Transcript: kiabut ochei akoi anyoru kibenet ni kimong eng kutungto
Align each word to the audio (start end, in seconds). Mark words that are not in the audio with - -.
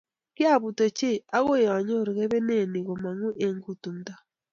kiabut 0.35 0.77
ochei 0.85 1.17
akoi 1.37 1.63
anyoru 1.75 2.11
kibenet 2.17 2.67
ni 2.71 2.79
kimong 2.85 3.21
eng 3.45 3.59
kutungto 3.65 4.13